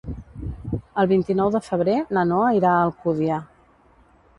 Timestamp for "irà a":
2.63-2.83